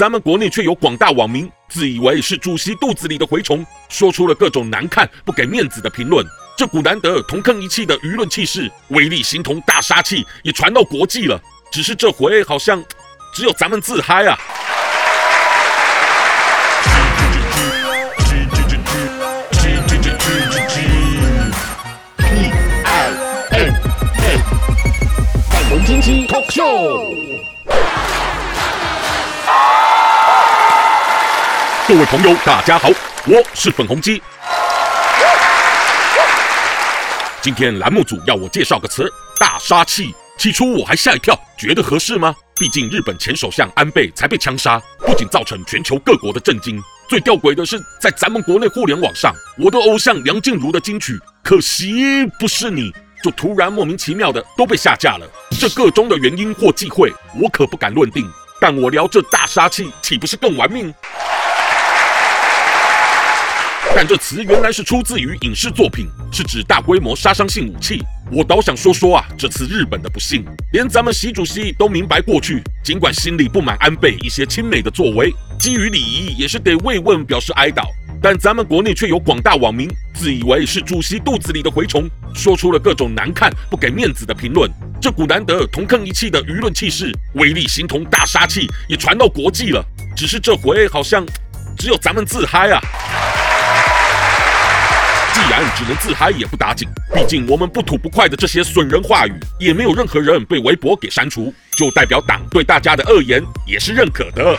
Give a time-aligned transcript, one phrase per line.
[0.00, 6.24] 咱们国内却有广大网民自以为是主席肚子里的蛔虫，说出了各种难看、不给面子的评论。
[6.56, 11.38] 这股难得同坑一气的舆论气势，威力形同大杀器，也传到国际了。
[11.70, 12.82] 只是这回好像
[13.34, 14.38] 只有咱们自嗨啊！
[31.90, 32.88] 各位朋友，大家好，
[33.26, 34.22] 我是粉红鸡。
[37.42, 40.14] 今天栏目组要我介绍个词“大杀器”。
[40.38, 42.32] 起初我还吓一跳，觉得合适吗？
[42.54, 55.28] 毕竟日本前首相安倍才被枪杀，不仅造成全球各国的震惊，最吊诡的是，在咱们国内互联网上，我的偶像梁静茹的金曲《可惜不是你》就突然莫名其妙的都被下架了。
[55.58, 58.30] 这个中的原因或忌讳，我可不敢论定。
[58.60, 60.94] 但我聊这大杀器，岂不是更玩命？
[64.02, 68.02] 但这词原来是出自于影视作品，是指大规模杀伤性武器。
[68.32, 70.42] 我倒想说说啊，这次日本的不幸，
[70.72, 72.62] 连咱们习主席都明白过去。
[72.82, 77.82] 尽管心里不满安倍一些亲美的作为，基于礼仪也是得慰问表示哀悼。
[78.22, 84.70] 但咱们国内却有广大网民自以为是主席肚子里的蛔虫，说出了各种难看、不给面子的评论。
[84.98, 89.84] 这股难得同坑一气的舆论气势，威力形同大杀器，也传到国际了。
[90.16, 91.22] 只是这回好像
[91.76, 92.80] 只有咱们自嗨啊！
[95.40, 104.54] 既然只能自嗨也不打紧，毕竟我们不吐不快的这些损人话语，也没有任何人被微博给删除，就代表党对大家的恶言也是认可的。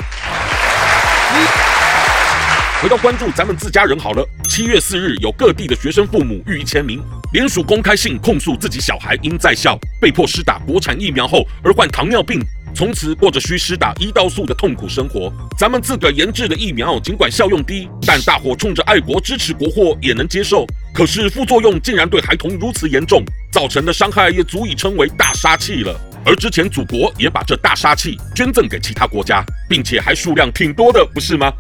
[2.82, 4.28] 回到关注咱们自家人好了。
[4.50, 7.00] 七月四日，有各地的学生父母予以签名，
[7.32, 12.42] 联署公开信控诉自己小孩因在校被迫施打国产疫苗后而患糖尿病。
[12.82, 15.32] 从此过着需施打胰岛素的痛苦生活。
[15.56, 20.66] 咱们自个研制的疫苗，尽管效用低，但大伙冲着爱国支持国货也能接受。
[20.92, 25.95] 可是副作用竟然对孩童如此严重，造成的伤害也足以称为大杀器了。
[26.26, 31.54] 而之前祖国也把这大杀器捐赠给其他国家，并且还数量挺多的，不是吗？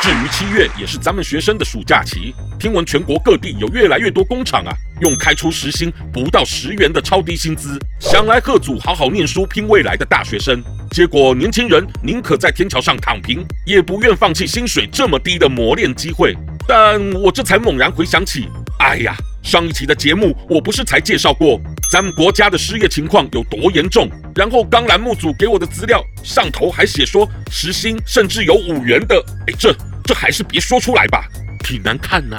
[0.00, 2.32] 至于七月，也是咱们学生的暑假期。
[2.58, 10.62] 听闻全国各地有越来越多工厂啊，用开出时薪不到十元的超低薪资，想来吓阻好好念书拼未来的大学生。
[10.92, 16.36] 结果年轻人宁可在天桥上躺平，也不愿放弃薪水这么低的磨练机会。
[16.66, 18.48] 但我这才猛然回想起，
[18.78, 21.60] 哎呀，上一期的节目我不是才介绍过
[21.90, 24.08] 咱们国家的失业情况有多严重？
[24.36, 29.74] 然后刚栏目组给我的资料上头还写说时薪甚至有五元的，哎，这。
[30.08, 31.26] 这还是别说出来吧，
[31.62, 32.38] 挺难看呐、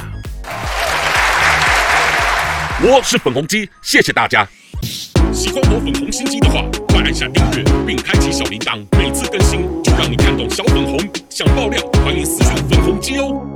[2.81, 4.43] 我是粉红鸡，谢谢大家。
[5.31, 10.97] 喜欢我粉红心机的话，快按下订阅并开启小铃铛，每次更新就让你看懂小粉红。
[11.29, 13.48] 想爆料，欢迎私信粉红鸡哦。